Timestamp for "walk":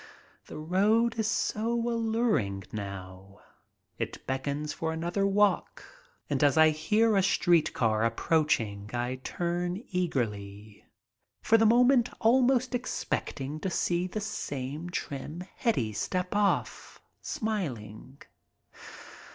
5.27-5.83